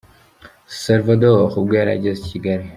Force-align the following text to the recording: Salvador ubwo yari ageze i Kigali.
Salvador 0.83 1.39
ubwo 1.59 1.73
yari 1.79 1.91
ageze 1.97 2.19
i 2.23 2.27
Kigali. 2.31 2.65